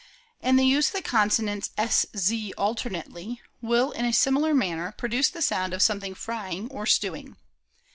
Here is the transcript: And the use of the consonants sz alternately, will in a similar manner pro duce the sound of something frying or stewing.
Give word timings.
And 0.41 0.57
the 0.57 0.65
use 0.65 0.87
of 0.87 0.93
the 0.95 1.03
consonants 1.03 1.69
sz 1.77 2.53
alternately, 2.57 3.39
will 3.61 3.91
in 3.91 4.03
a 4.03 4.11
similar 4.11 4.51
manner 4.55 4.95
pro 4.97 5.07
duce 5.09 5.29
the 5.29 5.43
sound 5.43 5.75
of 5.75 5.83
something 5.83 6.15
frying 6.15 6.71
or 6.71 6.87
stewing. 6.87 7.37